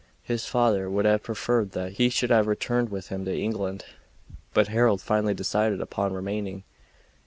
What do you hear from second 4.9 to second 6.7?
finally decided upon remaining.